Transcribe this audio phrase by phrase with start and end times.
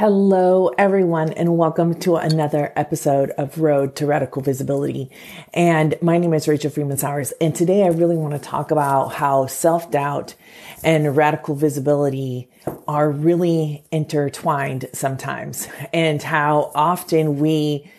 [0.00, 5.10] Hello, everyone, and welcome to another episode of Road to Radical Visibility.
[5.52, 7.34] And my name is Rachel Freeman Sowers.
[7.38, 10.36] And today I really want to talk about how self doubt
[10.82, 12.48] and radical visibility
[12.88, 17.90] are really intertwined sometimes, and how often we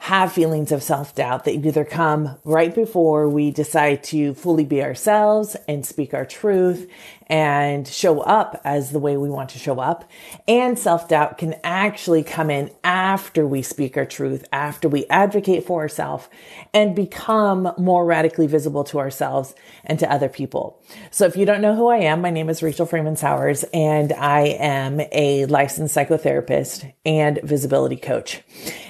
[0.00, 4.82] have feelings of self doubt that either come right before we decide to fully be
[4.82, 6.90] ourselves and speak our truth
[7.26, 10.08] and show up as the way we want to show up.
[10.46, 15.64] And self doubt can actually come in after we speak our truth, after we advocate
[15.64, 16.28] for ourselves
[16.72, 20.80] and become more radically visible to ourselves and to other people.
[21.10, 24.12] So if you don't know who I am, my name is Rachel Freeman Sowers and
[24.12, 28.42] I am a licensed psychotherapist and visibility coach.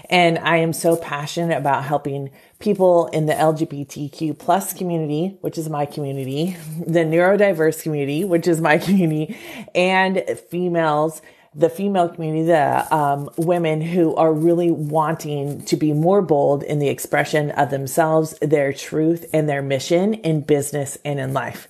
[0.09, 5.69] And I am so passionate about helping people in the LGBTQ plus community, which is
[5.69, 6.57] my community,
[6.87, 9.37] the neurodiverse community, which is my community,
[9.75, 11.23] and females
[11.57, 16.79] the female community, the um, women who are really wanting to be more bold in
[16.79, 21.69] the expression of themselves, their truth, and their mission in business and in life.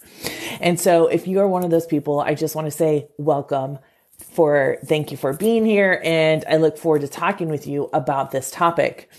[0.61, 3.79] And so, if you are one of those people, I just want to say welcome
[4.19, 8.31] for thank you for being here and I look forward to talking with you about
[8.31, 9.11] this topic.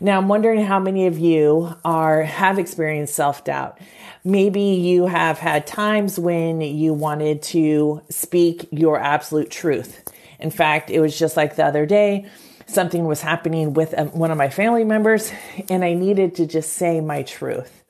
[0.00, 3.78] Now I'm wondering how many of you are have experienced self-doubt.
[4.24, 10.02] Maybe you have had times when you wanted to speak your absolute truth.
[10.38, 12.26] In fact, it was just like the other day,
[12.66, 15.32] something was happening with um, one of my family members
[15.68, 17.81] and I needed to just say my truth.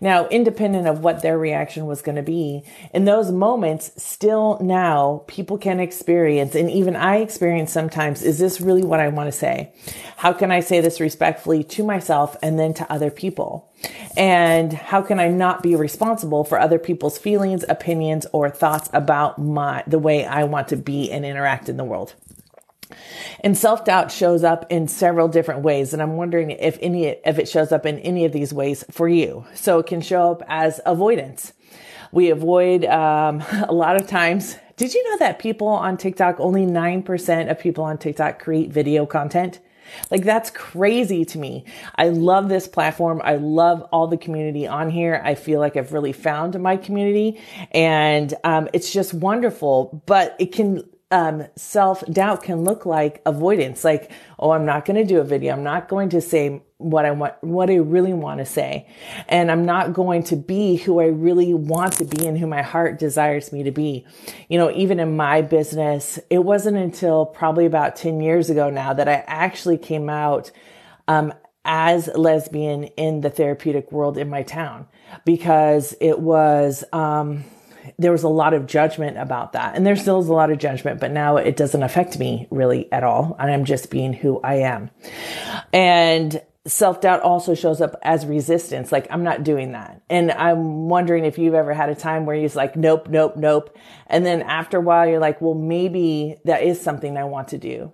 [0.00, 5.24] Now, independent of what their reaction was going to be, in those moments, still now
[5.26, 9.32] people can experience, and even I experience sometimes, is this really what I want to
[9.32, 9.72] say?
[10.16, 13.70] How can I say this respectfully to myself and then to other people?
[14.16, 19.38] And how can I not be responsible for other people's feelings, opinions, or thoughts about
[19.38, 22.14] my, the way I want to be and interact in the world?
[23.40, 25.92] And self doubt shows up in several different ways.
[25.92, 29.08] And I'm wondering if any, if it shows up in any of these ways for
[29.08, 29.46] you.
[29.54, 31.52] So it can show up as avoidance.
[32.12, 34.56] We avoid, um, a lot of times.
[34.76, 39.04] Did you know that people on TikTok, only 9% of people on TikTok create video
[39.04, 39.60] content?
[40.10, 41.64] Like that's crazy to me.
[41.96, 43.20] I love this platform.
[43.24, 45.20] I love all the community on here.
[45.24, 47.40] I feel like I've really found my community
[47.72, 53.82] and um, it's just wonderful, but it can um, self doubt can look like avoidance.
[53.82, 55.52] Like, oh, I'm not going to do a video.
[55.52, 58.88] I'm not going to say what I want, what I really want to say.
[59.28, 62.62] And I'm not going to be who I really want to be and who my
[62.62, 64.06] heart desires me to be.
[64.48, 68.92] You know, even in my business, it wasn't until probably about 10 years ago now
[68.94, 70.50] that I actually came out,
[71.08, 74.86] um, as lesbian in the therapeutic world in my town
[75.26, 77.44] because it was, um,
[77.98, 79.74] there was a lot of judgment about that.
[79.74, 82.90] And there still is a lot of judgment, but now it doesn't affect me really
[82.92, 83.36] at all.
[83.38, 84.90] I'm just being who I am.
[85.72, 88.92] And self doubt also shows up as resistance.
[88.92, 90.02] Like, I'm not doing that.
[90.10, 93.76] And I'm wondering if you've ever had a time where you're like, nope, nope, nope.
[94.06, 97.58] And then after a while, you're like, well, maybe that is something I want to
[97.58, 97.92] do.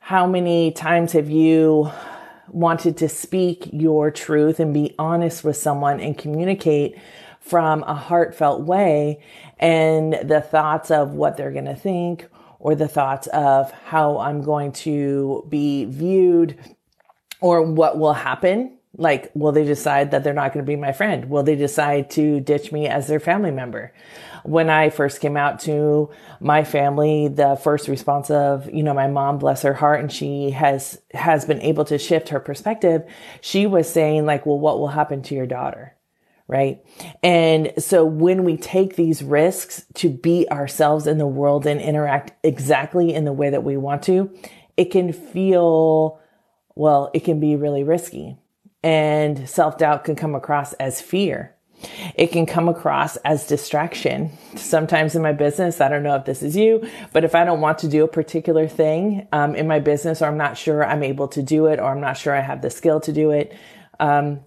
[0.00, 1.90] How many times have you
[2.50, 6.96] wanted to speak your truth and be honest with someone and communicate
[7.48, 9.20] from a heartfelt way
[9.58, 12.28] and the thoughts of what they're going to think
[12.58, 16.58] or the thoughts of how I'm going to be viewed
[17.40, 18.74] or what will happen.
[18.96, 21.30] Like, will they decide that they're not going to be my friend?
[21.30, 23.92] Will they decide to ditch me as their family member?
[24.44, 26.10] When I first came out to
[26.40, 30.50] my family, the first response of, you know, my mom, bless her heart, and she
[30.50, 33.04] has, has been able to shift her perspective.
[33.40, 35.94] She was saying like, well, what will happen to your daughter?
[36.48, 36.82] Right?
[37.22, 42.32] And so when we take these risks to be ourselves in the world and interact
[42.42, 44.34] exactly in the way that we want to,
[44.76, 46.20] it can feel,
[46.74, 48.38] well, it can be really risky.
[48.82, 51.54] And self doubt can come across as fear.
[52.14, 54.30] It can come across as distraction.
[54.56, 57.60] Sometimes in my business, I don't know if this is you, but if I don't
[57.60, 61.02] want to do a particular thing um, in my business, or I'm not sure I'm
[61.02, 63.56] able to do it, or I'm not sure I have the skill to do it,
[64.00, 64.40] um,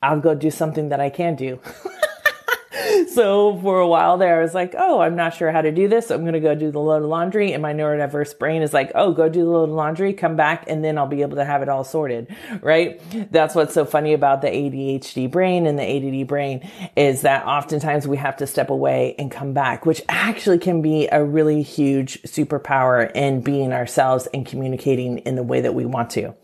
[0.00, 1.58] I'll go do something that I can do.
[3.08, 5.88] so for a while there, I was like, oh, I'm not sure how to do
[5.88, 6.06] this.
[6.06, 7.52] So I'm going to go do the load of laundry.
[7.52, 10.64] And my neurodiverse brain is like, oh, go do the load of laundry, come back,
[10.68, 12.34] and then I'll be able to have it all sorted.
[12.60, 13.00] Right.
[13.32, 18.06] That's what's so funny about the ADHD brain and the ADD brain is that oftentimes
[18.06, 22.22] we have to step away and come back, which actually can be a really huge
[22.22, 26.34] superpower in being ourselves and communicating in the way that we want to.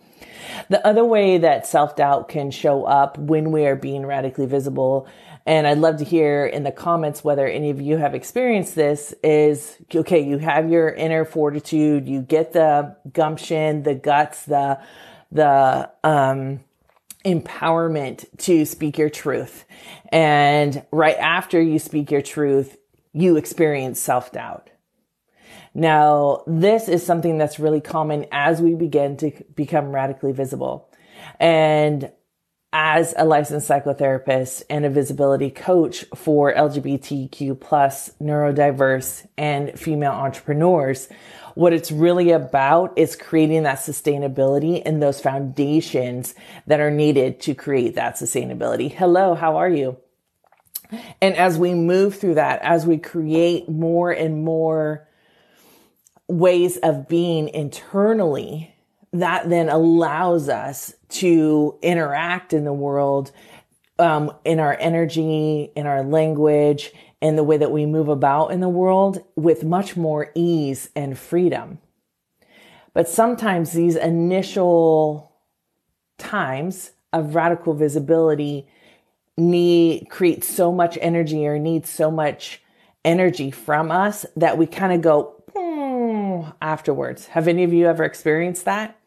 [0.68, 5.08] The other way that self doubt can show up when we are being radically visible
[5.46, 9.12] and I'd love to hear in the comments whether any of you have experienced this
[9.22, 14.80] is okay, you have your inner fortitude, you get the gumption, the guts, the,
[15.30, 16.60] the, um,
[17.26, 19.64] empowerment to speak your truth.
[20.10, 22.76] And right after you speak your truth,
[23.12, 24.70] you experience self doubt.
[25.74, 30.88] Now, this is something that's really common as we begin to become radically visible.
[31.40, 32.12] And
[32.72, 41.08] as a licensed psychotherapist and a visibility coach for LGBTQ plus neurodiverse and female entrepreneurs,
[41.54, 46.34] what it's really about is creating that sustainability and those foundations
[46.66, 48.92] that are needed to create that sustainability.
[48.92, 49.96] Hello, how are you?
[51.20, 55.08] And as we move through that, as we create more and more
[56.28, 58.74] ways of being internally,
[59.12, 63.30] that then allows us to interact in the world
[63.98, 68.60] um, in our energy, in our language, in the way that we move about in
[68.60, 71.78] the world with much more ease and freedom.
[72.92, 75.32] But sometimes these initial
[76.18, 78.66] times of radical visibility
[79.36, 82.60] need create so much energy or need so much
[83.04, 85.43] energy from us that we kind of go
[86.64, 87.26] afterwards.
[87.28, 88.98] Have any of you ever experienced that?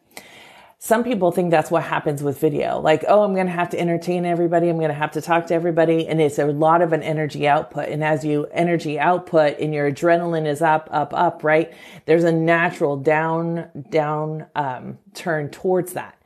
[0.80, 2.78] some people think that's what happens with video.
[2.78, 4.68] Like, oh, I'm going to have to entertain everybody.
[4.68, 6.06] I'm going to have to talk to everybody.
[6.06, 7.88] And it's a lot of an energy output.
[7.88, 11.72] And as you energy output and your adrenaline is up, up, up, right?
[12.06, 16.16] There's a natural down, down, um, turn towards that.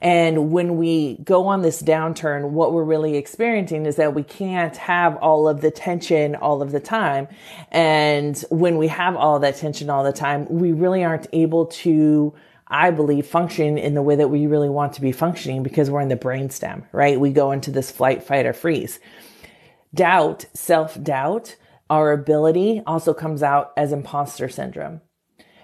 [0.00, 4.76] And when we go on this downturn, what we're really experiencing is that we can't
[4.76, 7.28] have all of the tension all of the time.
[7.70, 12.34] And when we have all that tension all the time, we really aren't able to
[12.72, 16.00] I believe, function in the way that we really want to be functioning because we're
[16.00, 17.20] in the brainstem, right?
[17.20, 18.98] We go into this flight, fight, or freeze.
[19.94, 21.56] Doubt, self doubt,
[21.90, 25.02] our ability also comes out as imposter syndrome.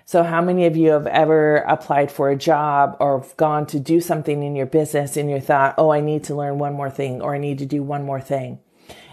[0.09, 4.01] So, how many of you have ever applied for a job or gone to do
[4.01, 7.21] something in your business and you thought, oh, I need to learn one more thing
[7.21, 8.59] or I need to do one more thing?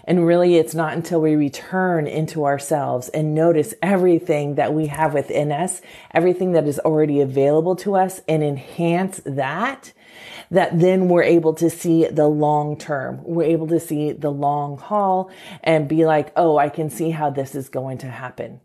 [0.04, 5.12] And really, it's not until we return into ourselves and notice everything that we have
[5.12, 5.82] within us,
[6.14, 9.92] everything that is already available to us and enhance that,
[10.50, 13.20] that then we're able to see the long term.
[13.22, 15.30] We're able to see the long haul
[15.62, 18.60] and be like, oh, I can see how this is going to happen.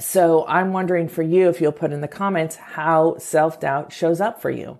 [0.00, 4.20] So I'm wondering for you, if you'll put in the comments how self doubt shows
[4.20, 4.78] up for you.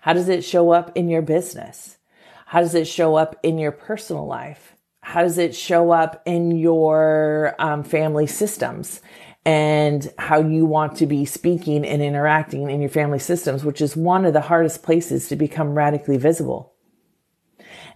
[0.00, 1.98] How does it show up in your business?
[2.46, 4.74] How does it show up in your personal life?
[5.02, 9.00] How does it show up in your um, family systems
[9.44, 13.96] and how you want to be speaking and interacting in your family systems, which is
[13.96, 16.74] one of the hardest places to become radically visible.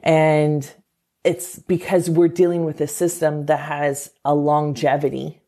[0.02, 0.70] And
[1.24, 5.41] it's because we're dealing with a system that has a longevity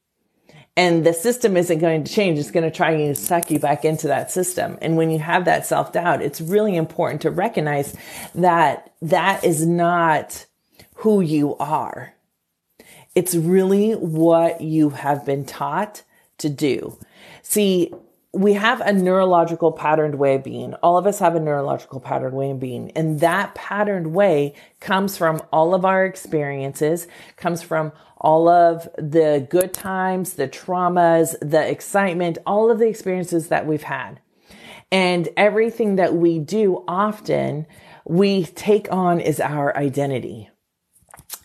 [0.77, 2.39] and the system isn't going to change.
[2.39, 4.77] It's going to try and suck you back into that system.
[4.83, 7.97] And when you have that self doubt, it's really important to recognize
[8.35, 10.47] that that is not
[10.97, 12.15] who you are.
[13.15, 16.03] It's really what you have been taught
[16.39, 16.99] to do.
[17.43, 17.93] See,
[18.33, 20.75] we have a neurological patterned way of being.
[20.75, 22.91] All of us have a neurological patterned way of being.
[22.93, 27.07] And that patterned way comes from all of our experiences,
[27.37, 27.93] comes from
[28.25, 33.83] all of the good times, the traumas, the excitement, all of the experiences that we've
[33.83, 34.19] had.
[34.91, 37.67] And everything that we do often,
[38.07, 40.49] we take on as our identity.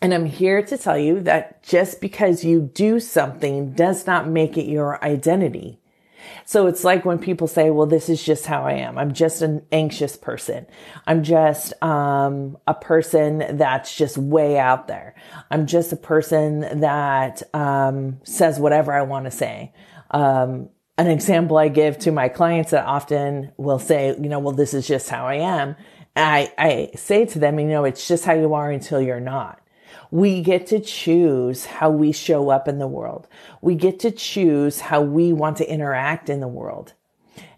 [0.01, 4.57] And I'm here to tell you that just because you do something does not make
[4.57, 5.78] it your identity.
[6.45, 8.97] So it's like when people say, well, this is just how I am.
[8.97, 10.65] I'm just an anxious person.
[11.07, 15.15] I'm just, um, a person that's just way out there.
[15.51, 19.73] I'm just a person that, um, says whatever I want to say.
[20.11, 24.53] Um, an example I give to my clients that often will say, you know, well,
[24.53, 25.75] this is just how I am.
[26.15, 29.61] I, I say to them, you know, it's just how you are until you're not.
[30.11, 33.27] We get to choose how we show up in the world.
[33.61, 36.93] We get to choose how we want to interact in the world.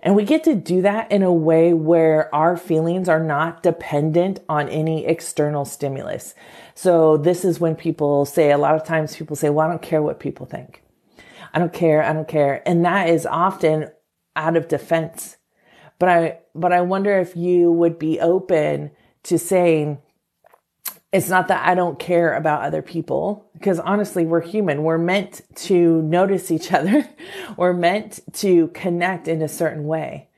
[0.03, 4.39] And we get to do that in a way where our feelings are not dependent
[4.49, 6.33] on any external stimulus.
[6.73, 9.81] So this is when people say, a lot of times people say, well, I don't
[9.81, 10.83] care what people think.
[11.53, 12.03] I don't care.
[12.03, 12.67] I don't care.
[12.67, 13.91] And that is often
[14.35, 15.37] out of defense.
[15.99, 18.91] But I, but I wonder if you would be open
[19.23, 19.99] to saying,
[21.11, 24.83] it's not that I don't care about other people because honestly, we're human.
[24.83, 27.07] We're meant to notice each other.
[27.57, 30.29] we're meant to connect in a certain way.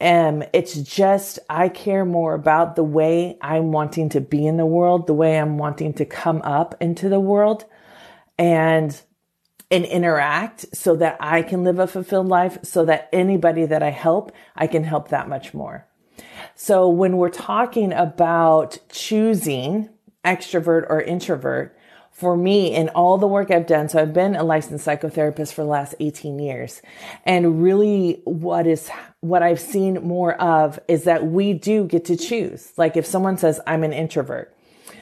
[0.00, 4.66] Um, it's just, I care more about the way I'm wanting to be in the
[4.66, 7.64] world, the way I'm wanting to come up into the world
[8.36, 9.00] and,
[9.70, 13.90] and interact so that I can live a fulfilled life so that anybody that I
[13.90, 15.86] help, I can help that much more.
[16.56, 19.90] So when we're talking about choosing
[20.24, 21.76] extrovert or introvert,
[22.14, 23.88] for me in all the work I've done.
[23.88, 26.80] So I've been a licensed psychotherapist for the last 18 years.
[27.24, 28.88] And really what is,
[29.20, 32.72] what I've seen more of is that we do get to choose.
[32.76, 34.56] Like if someone says, I'm an introvert.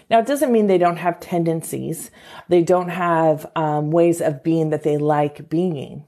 [0.09, 2.11] Now, it doesn't mean they don't have tendencies.
[2.49, 6.05] They don't have um, ways of being that they like being.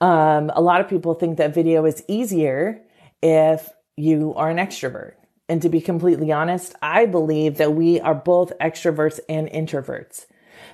[0.00, 2.82] Um, a lot of people think that video is easier
[3.22, 5.14] if you are an extrovert.
[5.50, 10.26] And to be completely honest, I believe that we are both extroverts and introverts.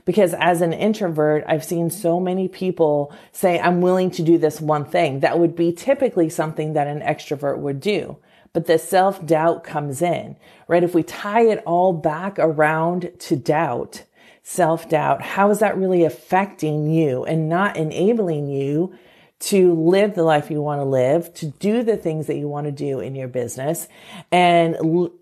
[0.04, 4.60] Because as an introvert, I've seen so many people say, I'm willing to do this
[4.60, 5.20] one thing.
[5.20, 8.18] That would be typically something that an extrovert would do.
[8.52, 10.36] But the self doubt comes in,
[10.68, 10.84] right?
[10.84, 14.02] If we tie it all back around to doubt,
[14.42, 18.94] self doubt, how is that really affecting you and not enabling you
[19.38, 22.66] to live the life you want to live, to do the things that you want
[22.66, 23.86] to do in your business,
[24.32, 24.76] and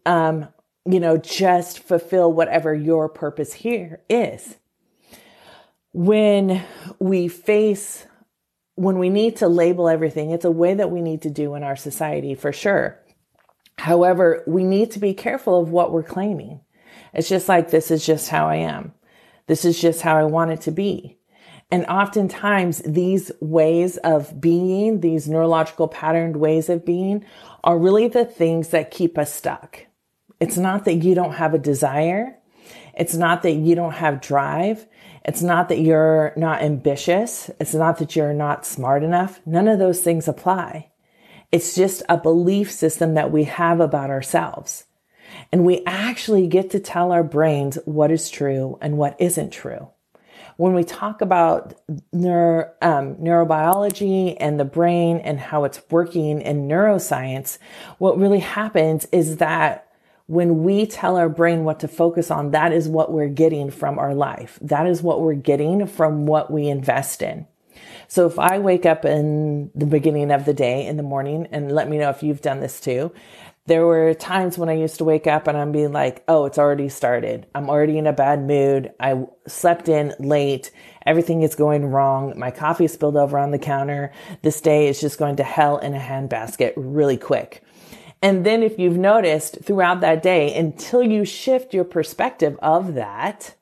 [0.06, 0.48] um,
[0.86, 4.56] you know, just fulfill whatever your purpose here is.
[5.92, 6.62] When
[6.98, 8.06] we face,
[8.74, 11.62] when we need to label everything, it's a way that we need to do in
[11.62, 13.00] our society for sure.
[13.78, 16.60] However, we need to be careful of what we're claiming.
[17.12, 18.92] It's just like, this is just how I am.
[19.46, 21.18] This is just how I want it to be.
[21.74, 27.24] And oftentimes these ways of being, these neurological patterned ways of being
[27.64, 29.84] are really the things that keep us stuck.
[30.38, 32.38] It's not that you don't have a desire.
[32.96, 34.86] It's not that you don't have drive.
[35.24, 37.50] It's not that you're not ambitious.
[37.58, 39.40] It's not that you're not smart enough.
[39.44, 40.92] None of those things apply.
[41.50, 44.84] It's just a belief system that we have about ourselves.
[45.50, 49.88] And we actually get to tell our brains what is true and what isn't true
[50.56, 51.74] when we talk about
[52.12, 57.58] neuro, um, neurobiology and the brain and how it's working in neuroscience,
[57.98, 59.88] what really happens is that
[60.26, 63.98] when we tell our brain what to focus on, that is what we're getting from
[63.98, 64.58] our life.
[64.62, 67.46] That is what we're getting from what we invest in.
[68.08, 71.72] So if I wake up in the beginning of the day in the morning and
[71.72, 73.12] let me know if you've done this too,
[73.66, 76.58] there were times when I used to wake up and I'm being like, oh, it's
[76.58, 77.46] already started.
[77.54, 78.92] I'm already in a bad mood.
[79.00, 80.70] I slept in late.
[81.06, 82.38] Everything is going wrong.
[82.38, 84.12] My coffee spilled over on the counter.
[84.42, 87.62] This day is just going to hell in a handbasket really quick.
[88.20, 93.54] And then if you've noticed throughout that day, until you shift your perspective of that,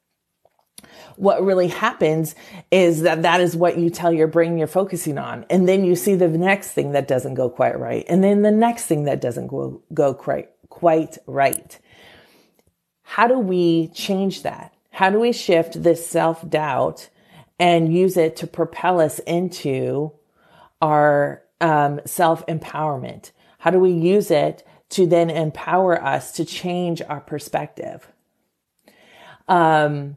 [1.17, 2.35] what really happens
[2.71, 5.45] is that that is what you tell your brain you're focusing on.
[5.51, 8.05] And then you see the next thing that doesn't go quite right.
[8.09, 11.79] And then the next thing that doesn't go, go quite, quite right.
[13.03, 14.75] How do we change that?
[14.91, 17.09] How do we shift this self doubt
[17.59, 20.13] and use it to propel us into
[20.81, 23.33] our um, self empowerment?
[23.59, 28.09] How do we use it to then empower us to change our perspective?
[29.49, 30.17] Um,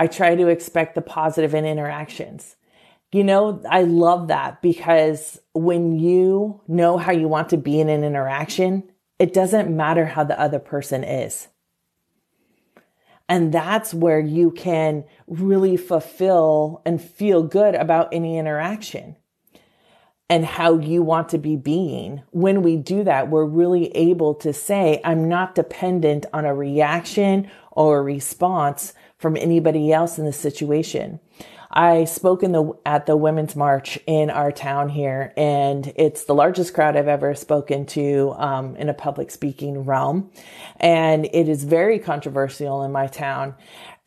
[0.00, 2.56] I try to expect the positive in interactions.
[3.12, 7.90] You know, I love that because when you know how you want to be in
[7.90, 11.48] an interaction, it doesn't matter how the other person is.
[13.28, 19.16] And that's where you can really fulfill and feel good about any interaction
[20.30, 22.22] and how you want to be being.
[22.30, 27.50] When we do that, we're really able to say, I'm not dependent on a reaction
[27.72, 31.20] or a response from anybody else in the situation.
[31.72, 36.34] I spoke in the at the Women's March in our town here, and it's the
[36.34, 40.32] largest crowd I've ever spoken to um, in a public speaking realm,
[40.78, 43.54] and it is very controversial in my town.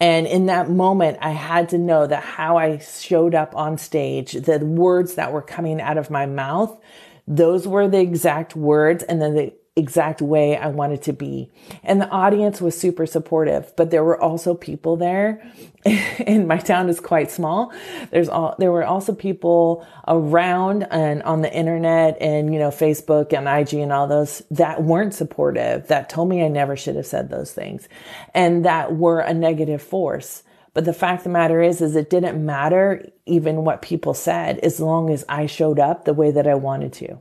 [0.01, 4.33] And in that moment, I had to know that how I showed up on stage,
[4.33, 6.77] the words that were coming out of my mouth,
[7.25, 11.51] those were the exact words, and then the exact way I wanted to be.
[11.83, 15.43] And the audience was super supportive, but there were also people there
[15.85, 17.73] and my town is quite small.
[18.11, 23.33] There's all, there were also people around and on the internet and, you know, Facebook
[23.35, 27.07] and IG and all those that weren't supportive, that told me I never should have
[27.07, 27.89] said those things
[28.35, 30.43] and that were a negative force.
[30.75, 34.59] But the fact of the matter is, is it didn't matter even what people said
[34.59, 37.19] as long as I showed up the way that I wanted to.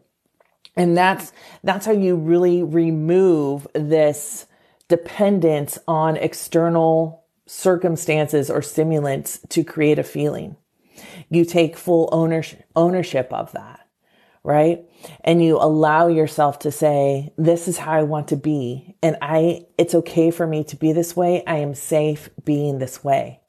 [0.76, 4.46] And that's, that's how you really remove this
[4.88, 10.56] dependence on external circumstances or stimulants to create a feeling.
[11.28, 13.86] You take full ownership, ownership of that,
[14.44, 14.84] right?
[15.22, 18.96] And you allow yourself to say, this is how I want to be.
[19.02, 21.44] And I, it's okay for me to be this way.
[21.46, 23.40] I am safe being this way.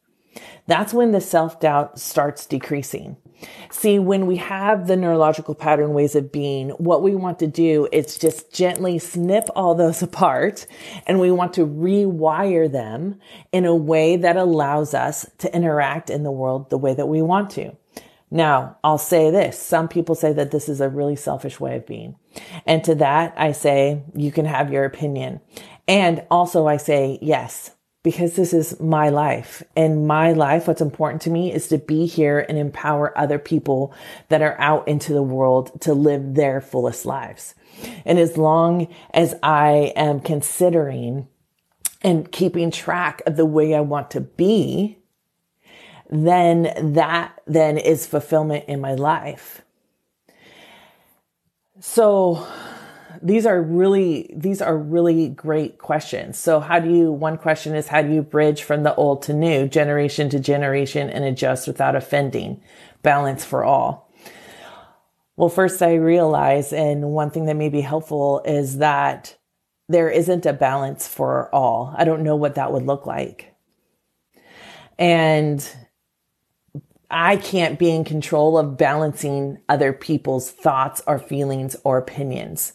[0.68, 3.18] That's when the self doubt starts decreasing.
[3.70, 7.88] See, when we have the neurological pattern ways of being, what we want to do
[7.92, 10.66] is just gently snip all those apart
[11.08, 13.20] and we want to rewire them
[13.52, 17.22] in a way that allows us to interact in the world the way that we
[17.22, 17.76] want to.
[18.34, 19.60] Now, I'll say this.
[19.60, 22.16] Some people say that this is a really selfish way of being.
[22.66, 25.40] And to that, I say, you can have your opinion.
[25.88, 27.73] And also I say, yes,
[28.04, 29.64] because this is my life.
[29.76, 33.94] And my life, what's important to me is to be here and empower other people
[34.28, 37.56] that are out into the world to live their fullest lives.
[38.06, 41.28] And as long as I am considering
[42.02, 45.00] and keeping track of the way I want to be,
[46.10, 49.62] then that then is fulfillment in my life.
[51.80, 52.46] So
[53.24, 56.38] these are really these are really great questions.
[56.38, 59.34] So how do you one question is how do you bridge from the old to
[59.34, 62.62] new, generation to generation and adjust without offending?
[63.02, 64.12] Balance for all.
[65.38, 69.38] Well, first I realize and one thing that may be helpful is that
[69.88, 71.94] there isn't a balance for all.
[71.98, 73.56] I don't know what that would look like.
[75.00, 75.68] And
[77.10, 82.74] I can't be in control of balancing other people's thoughts or feelings or opinions.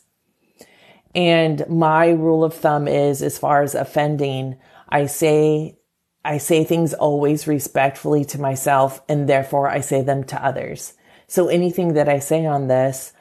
[1.14, 5.78] And my rule of thumb is as far as offending, I say,
[6.24, 10.94] I say things always respectfully to myself and therefore I say them to others.
[11.26, 13.12] So anything that I say on this,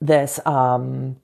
[0.00, 1.16] this, um,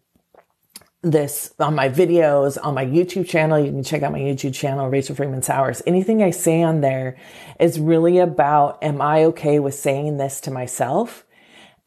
[1.03, 3.59] this on my videos, on my YouTube channel.
[3.59, 5.83] You can check out my YouTube channel, Rachel Freeman Sowers.
[5.85, 7.17] Anything I say on there
[7.59, 11.27] is really about, am I okay with saying this to myself?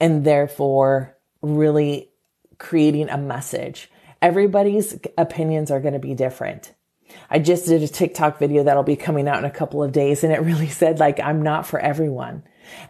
[0.02, 2.10] And therefore really
[2.58, 3.90] creating a message
[4.26, 6.74] everybody's opinions are going to be different.
[7.30, 10.24] I just did a TikTok video that'll be coming out in a couple of days
[10.24, 12.42] and it really said like, I'm not for everyone.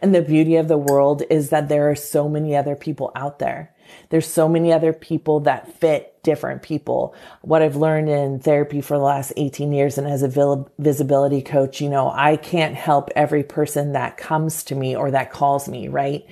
[0.02, 3.40] And the beauty of the world is that there are so many other people out
[3.40, 3.76] there.
[4.10, 7.14] There's so many other people that fit different people.
[7.42, 11.82] What I've learned in therapy for the last 18 years and as a visibility coach,
[11.82, 15.90] you know, I can't help every person that comes to me or that calls me,
[15.90, 16.26] right?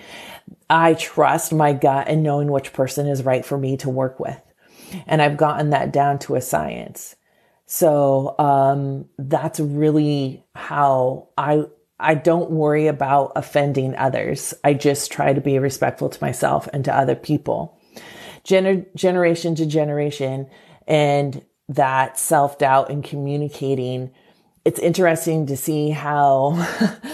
[0.70, 4.42] I trust my gut and knowing which person is right for me to work with.
[5.08, 7.16] And I've gotten that down to a science.
[7.66, 11.66] So um, that's really how I
[12.00, 14.54] I don't worry about offending others.
[14.64, 17.80] I just try to be respectful to myself and to other people.
[18.44, 20.50] Gener- generation to generation
[20.86, 24.12] and that self doubt and communicating.
[24.66, 26.66] It's interesting to see how,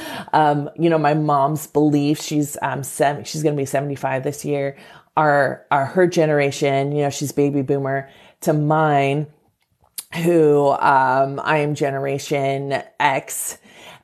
[0.34, 4.44] um, you know, my mom's belief, she's, um, seven, she's going to be 75 this
[4.44, 4.76] year
[5.18, 8.10] our, our her generation, you know, she's baby boomer
[8.42, 9.28] to mine,
[10.24, 13.58] who um, I am generation X,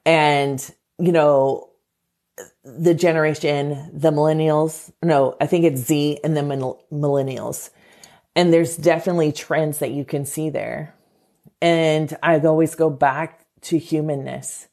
[0.06, 1.70] and you know,
[2.64, 4.92] the generation, the millennials.
[5.04, 6.42] No, I think it's Z and the
[6.92, 7.70] millennials.
[8.36, 10.94] And there's definitely trends that you can see there.
[11.62, 14.68] And I always go back to humanness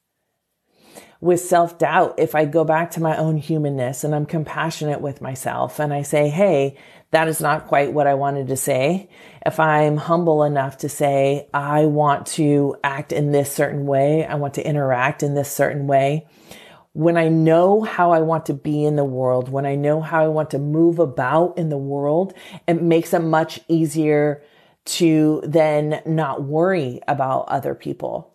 [1.23, 5.21] with self doubt, if I go back to my own humanness and I'm compassionate with
[5.21, 6.77] myself and I say, Hey,
[7.13, 9.09] that is not quite what I wanted to say.
[9.47, 14.27] If I'm humble enough to say, I want to act in this certain way.
[14.27, 16.27] I want to interact in this certain way.
[16.93, 20.25] When I know how I want to be in the world, when I know how
[20.25, 22.35] I want to move about in the world,
[22.67, 24.43] it makes it much easier
[24.85, 28.32] to then not worry about other people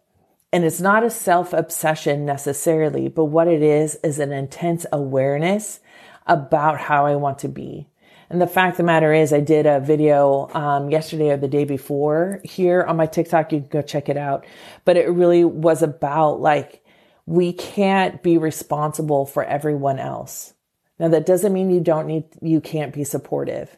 [0.53, 5.79] and it's not a self obsession necessarily, but what it is is an intense awareness
[6.25, 7.87] about how I want to be.
[8.29, 11.47] And the fact of the matter is, I did a video um, yesterday or the
[11.47, 13.53] day before here on my TikTok.
[13.53, 14.45] You can go check it out.
[14.83, 16.83] But it really was about like,
[17.25, 20.53] we can't be responsible for everyone else.
[20.99, 23.77] Now, that doesn't mean you don't need, you can't be supportive.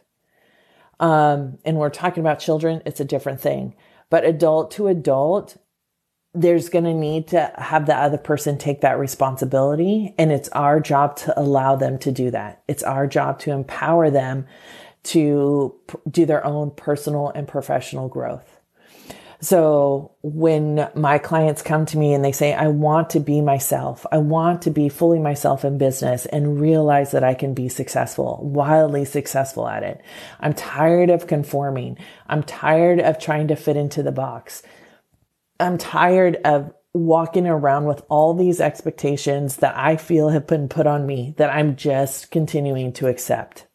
[1.00, 3.76] Um, and we're talking about children, it's a different thing.
[4.10, 5.58] But adult to adult,
[6.34, 10.14] there's going to need to have the other person take that responsibility.
[10.18, 12.62] And it's our job to allow them to do that.
[12.68, 14.46] It's our job to empower them
[15.02, 15.76] to
[16.10, 18.60] do their own personal and professional growth.
[19.42, 24.06] So when my clients come to me and they say, I want to be myself,
[24.12, 28.40] I want to be fully myself in business and realize that I can be successful,
[28.44, 30.02] wildly successful at it.
[30.42, 31.98] I'm tired of conforming.
[32.28, 34.62] I'm tired of trying to fit into the box.
[35.60, 40.88] I'm tired of walking around with all these expectations that I feel have been put
[40.88, 43.68] on me that I'm just continuing to accept.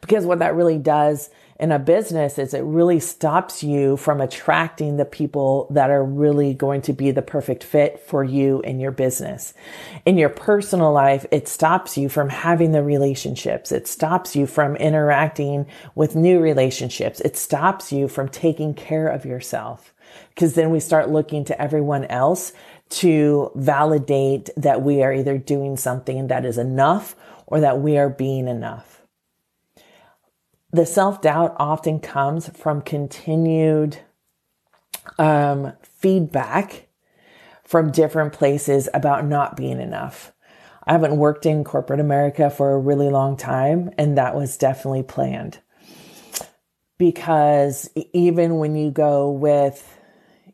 [0.00, 4.96] Because what that really does in a business is it really stops you from attracting
[4.96, 8.90] the people that are really going to be the perfect fit for you and your
[8.90, 9.54] business.
[10.04, 13.72] In your personal life, it stops you from having the relationships.
[13.72, 17.20] It stops you from interacting with new relationships.
[17.20, 19.94] It stops you from taking care of yourself.
[20.30, 22.52] Because then we start looking to everyone else
[22.88, 27.16] to validate that we are either doing something that is enough
[27.46, 28.96] or that we are being enough
[30.76, 33.98] the self doubt often comes from continued
[35.18, 36.88] um, feedback
[37.64, 40.32] from different places about not being enough.
[40.84, 45.02] I haven't worked in corporate America for a really long time, and that was definitely
[45.02, 45.58] planned.
[46.96, 49.95] Because even when you go with,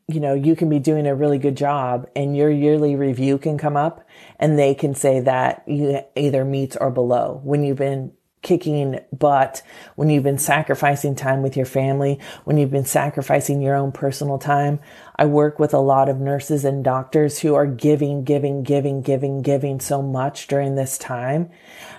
[0.07, 3.57] you know, you can be doing a really good job and your yearly review can
[3.57, 4.05] come up
[4.39, 8.11] and they can say that you either meets or below when you've been
[8.43, 9.63] kicking butt,
[9.95, 14.37] when you've been sacrificing time with your family, when you've been sacrificing your own personal
[14.37, 14.79] time.
[15.15, 19.41] I work with a lot of nurses and doctors who are giving, giving, giving, giving,
[19.41, 21.49] giving so much during this time.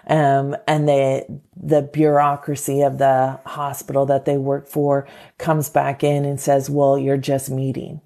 [0.07, 6.25] Um, and the, the bureaucracy of the hospital that they work for comes back in
[6.25, 8.01] and says, well, you're just meeting.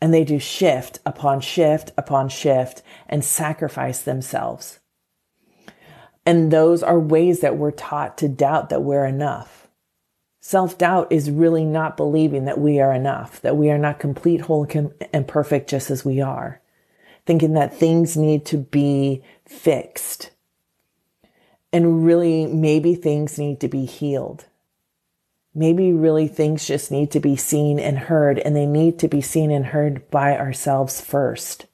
[0.00, 4.80] And they do shift upon shift upon shift and sacrifice themselves
[6.26, 9.68] and those are ways that we're taught to doubt that we're enough.
[10.40, 14.42] Self doubt is really not believing that we are enough, that we are not complete,
[14.42, 14.66] whole,
[15.12, 16.60] and perfect just as we are.
[17.24, 20.30] Thinking that things need to be fixed.
[21.72, 24.44] And really, maybe things need to be healed.
[25.54, 29.20] Maybe really things just need to be seen and heard, and they need to be
[29.20, 31.66] seen and heard by ourselves first.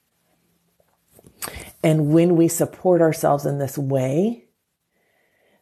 [1.83, 4.45] And when we support ourselves in this way,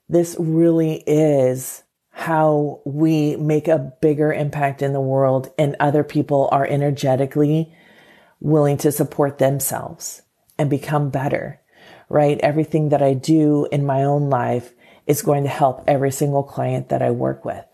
[0.10, 6.50] this really is how we make a bigger impact in the world and other people
[6.52, 7.74] are energetically
[8.42, 10.22] willing to support themselves
[10.58, 11.62] and become better,
[12.10, 12.40] right?
[12.40, 14.74] Everything that I do in my own life
[15.08, 17.66] is going to help every single client that I work with.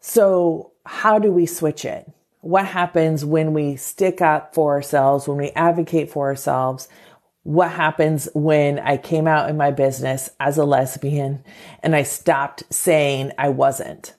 [0.00, 2.10] So how do we switch it?
[2.40, 6.88] What happens when we stick up for ourselves, when we advocate for ourselves,
[7.42, 11.42] what happens when I came out in my business as a lesbian
[11.82, 14.14] and I stopped saying I wasn't.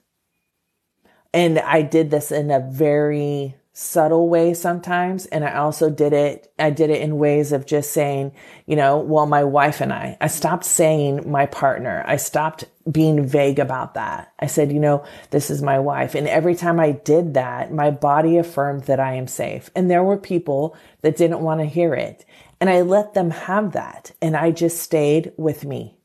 [1.32, 5.24] And I did this in a very subtle way sometimes.
[5.26, 8.32] And I also did it, I did it in ways of just saying,
[8.66, 12.04] you know, well, my wife and I, I stopped saying my partner.
[12.06, 14.34] I stopped being vague about that.
[14.38, 16.14] I said, you know, this is my wife.
[16.14, 19.70] And every time I did that, my body affirmed that I am safe.
[19.74, 22.26] And there were people that didn't want to hear it.
[22.60, 24.12] And I let them have that.
[24.20, 25.96] And I just stayed with me,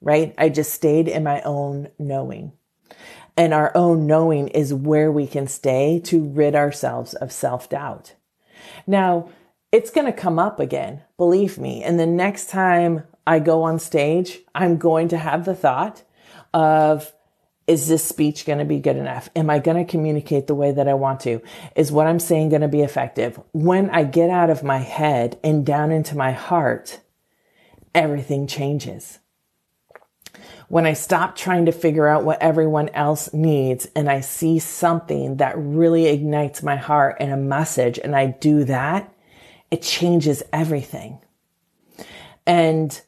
[0.00, 0.34] right?
[0.36, 2.50] I just stayed in my own knowing
[3.40, 8.14] and our own knowing is where we can stay to rid ourselves of self doubt.
[8.86, 9.30] Now,
[9.72, 11.82] it's going to come up again, believe me.
[11.82, 16.02] And the next time I go on stage, I'm going to have the thought
[16.52, 17.10] of,
[17.66, 19.30] is this speech going to be good enough?
[19.34, 21.40] Am I going to communicate the way that I want to?
[21.74, 23.40] Is what I'm saying going to be effective?
[23.52, 27.00] When I get out of my head and down into my heart,
[27.94, 29.18] everything changes
[30.70, 35.38] when I stop trying to figure out what everyone else needs and I see something
[35.38, 39.12] that really ignites my heart and a message and I do that,
[39.72, 41.18] it changes everything.
[42.46, 43.00] And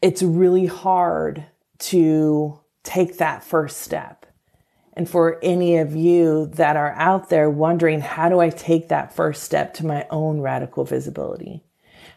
[0.00, 1.44] it's really hard
[1.78, 4.24] to take that first step.
[4.92, 9.12] And for any of you that are out there wondering, how do I take that
[9.12, 11.64] first step to my own radical visibility?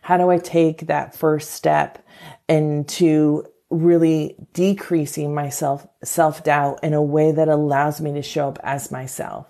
[0.01, 2.05] How do I take that first step
[2.47, 8.49] into really decreasing my self self doubt in a way that allows me to show
[8.49, 9.47] up as myself.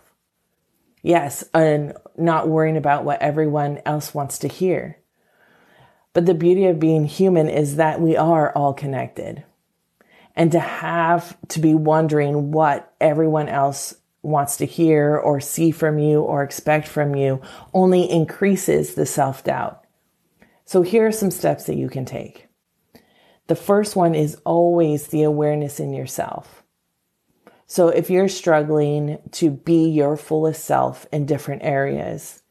[1.01, 4.97] Yes, and not worrying about what everyone else wants to hear.
[6.13, 9.43] But the beauty of being human is that we are all connected.
[10.35, 15.99] And to have to be wondering what everyone else wants to hear or see from
[15.99, 17.41] you or expect from you
[17.73, 19.83] only increases the self doubt.
[20.65, 22.47] So here are some steps that you can take.
[23.47, 26.63] The first one is always the awareness in yourself.
[27.67, 32.43] So if you're struggling to be your fullest self in different areas,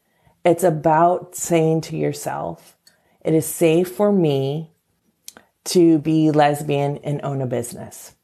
[0.43, 2.77] it's about saying to yourself,
[3.21, 4.71] it is safe for me
[5.65, 8.15] to be lesbian and own a business.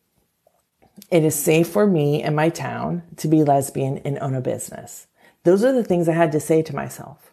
[1.10, 5.08] It is safe for me in my town to be lesbian and own a business.
[5.44, 7.31] Those are the things I had to say to myself.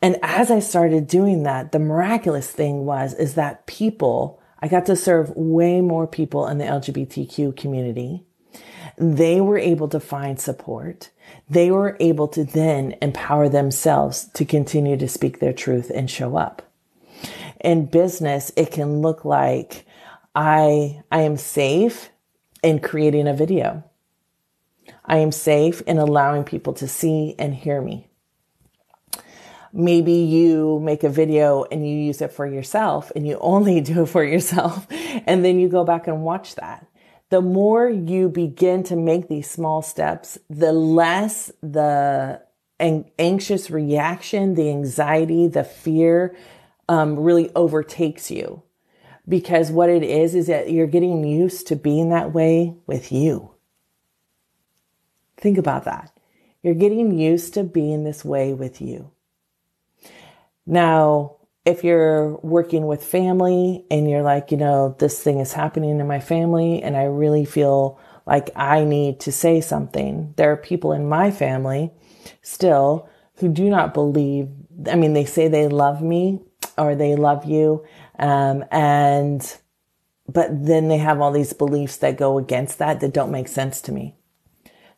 [0.00, 4.86] And as I started doing that, the miraculous thing was, is that people I got
[4.86, 8.24] to serve way more people in the LGBTQ community.
[8.96, 11.10] They were able to find support.
[11.48, 16.36] They were able to then empower themselves to continue to speak their truth and show
[16.36, 16.62] up.
[17.60, 19.86] In business, it can look like
[20.34, 22.10] I, I am safe
[22.62, 23.84] in creating a video.
[25.04, 28.07] I am safe in allowing people to see and hear me.
[29.72, 34.02] Maybe you make a video and you use it for yourself and you only do
[34.02, 34.86] it for yourself.
[35.26, 36.86] And then you go back and watch that.
[37.30, 42.40] The more you begin to make these small steps, the less the
[42.80, 46.34] anxious reaction, the anxiety, the fear
[46.88, 48.62] um, really overtakes you.
[49.28, 53.50] Because what it is, is that you're getting used to being that way with you.
[55.36, 56.18] Think about that.
[56.62, 59.10] You're getting used to being this way with you.
[60.68, 65.98] Now, if you're working with family and you're like, you know, this thing is happening
[65.98, 70.58] in my family and I really feel like I need to say something, there are
[70.58, 71.90] people in my family
[72.42, 74.50] still who do not believe.
[74.90, 76.40] I mean, they say they love me
[76.76, 77.86] or they love you.
[78.18, 79.40] Um, and,
[80.28, 83.80] but then they have all these beliefs that go against that that don't make sense
[83.82, 84.17] to me.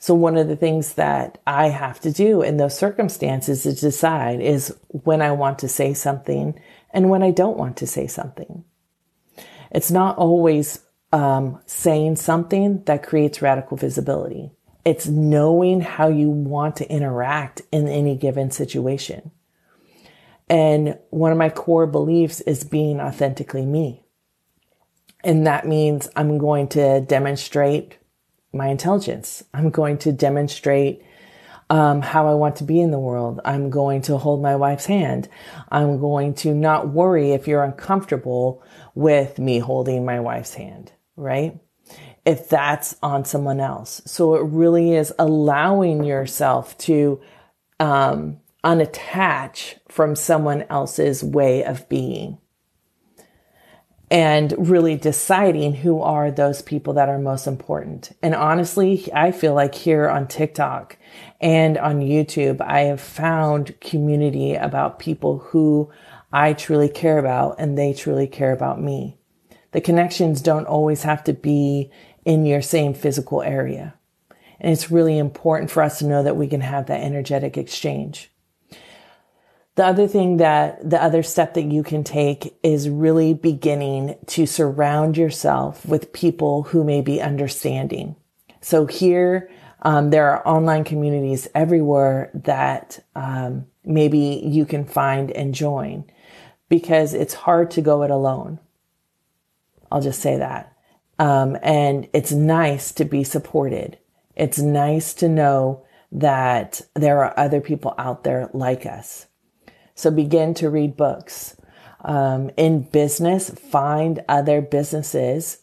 [0.03, 4.41] So one of the things that I have to do in those circumstances is decide
[4.41, 6.59] is when I want to say something
[6.91, 8.65] and when I don't want to say something.
[9.71, 10.81] It's not always
[11.13, 14.51] um, saying something that creates radical visibility.
[14.87, 19.31] It's knowing how you want to interact in any given situation.
[20.49, 24.03] And one of my core beliefs is being authentically me.
[25.23, 27.99] And that means I'm going to demonstrate
[28.53, 29.45] my intelligence.
[29.55, 31.03] I'm going to demonstrate
[31.71, 33.41] um, how I want to be in the world.
[33.45, 35.29] I'm going to hold my wife's hand.
[35.71, 38.63] I'm going to not worry if you're uncomfortable
[38.97, 41.61] with me holding my wife's hand, right?
[42.27, 44.03] If that's on someone else.
[44.05, 47.21] So it really is allowing yourself to
[47.79, 52.39] um, unattach from someone else's way of being
[54.11, 58.11] and really deciding who are those people that are most important.
[58.23, 60.97] And honestly, I feel like here on TikTok
[61.41, 65.91] and on YouTube, I have found community about people who
[66.33, 69.17] I truly care about and they truly care about me.
[69.73, 71.93] The connections don't always have to be
[72.25, 73.95] in your same physical area.
[74.59, 78.31] And it's really important for us to know that we can have that energetic exchange.
[79.77, 84.47] The other thing that the other step that you can take is really beginning to
[84.47, 88.17] surround yourself with people who may be understanding.
[88.61, 89.51] So here,
[89.83, 96.05] um, there are online communities everywhere that um, maybe you can find and join
[96.69, 98.59] because it's hard to go it alone.
[99.91, 100.77] I'll just say that.
[101.19, 103.99] Um, and it's nice to be supported.
[104.37, 109.27] It's nice to know that there are other people out there like us.
[110.01, 111.57] So begin to read books.
[112.03, 115.59] Um, in business, find other businesses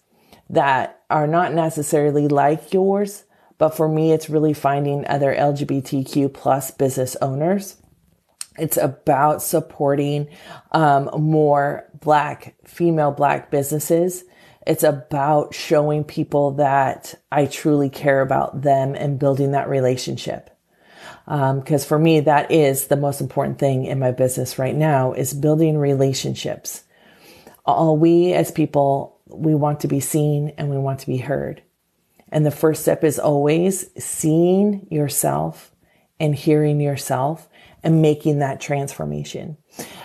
[0.52, 3.24] that are not necessarily like yours,
[3.58, 7.78] but for me, it's really finding other LGBTQ plus business owners.
[8.60, 10.28] It's about supporting
[10.72, 14.24] um, more black, female black businesses.
[14.68, 20.57] It's about showing people that I truly care about them and building that relationship.
[21.26, 25.14] Because um, for me, that is the most important thing in my business right now
[25.14, 26.84] is building relationships.
[27.66, 31.62] All we as people, we want to be seen and we want to be heard.
[32.30, 35.72] And the first step is always seeing yourself
[36.20, 37.50] and hearing yourself
[37.84, 39.58] and making that transformation.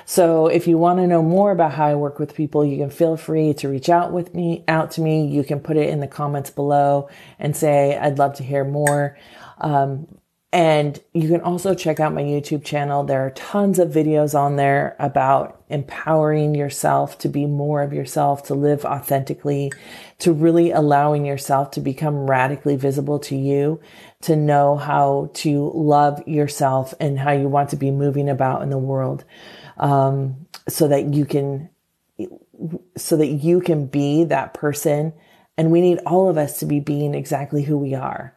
[0.04, 2.90] So if you want to know more about how I work with people, you can
[2.90, 5.26] feel free to reach out with me, out to me.
[5.26, 9.16] You can put it in the comments below and say, I'd love to hear more.
[9.58, 10.06] Um,
[10.52, 13.04] and you can also check out my YouTube channel.
[13.04, 18.42] There are tons of videos on there about empowering yourself to be more of yourself,
[18.44, 19.72] to live authentically,
[20.18, 23.80] to really allowing yourself to become radically visible to you,
[24.20, 28.68] to know how to love yourself and how you want to be moving about in
[28.68, 29.24] the world.
[29.78, 31.70] Um, so that you can,
[32.94, 35.14] so that you can be that person.
[35.56, 38.34] And we need all of us to be being exactly who we are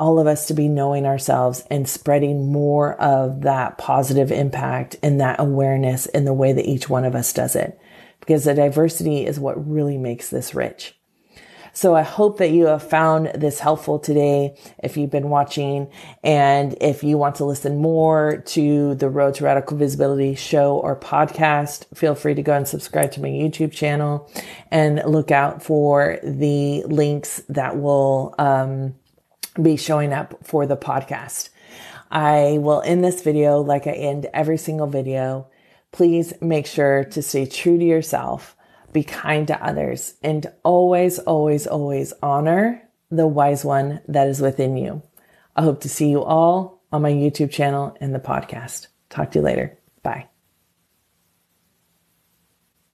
[0.00, 5.20] all of us to be knowing ourselves and spreading more of that positive impact and
[5.20, 7.78] that awareness in the way that each one of us does it.
[8.18, 10.96] Because the diversity is what really makes this rich.
[11.72, 15.88] So I hope that you have found this helpful today if you've been watching.
[16.24, 20.98] And if you want to listen more to the Road to Radical Visibility show or
[20.98, 24.30] podcast, feel free to go and subscribe to my YouTube channel
[24.70, 28.94] and look out for the links that will um,
[29.60, 31.50] be showing up for the podcast.
[32.10, 35.46] I will end this video like I end every single video.
[35.92, 38.56] Please make sure to stay true to yourself
[38.92, 44.76] be kind to others, and always, always, always honor the wise one that is within
[44.76, 45.02] you.
[45.56, 48.86] I hope to see you all on my YouTube channel and the podcast.
[49.08, 49.79] Talk to you later.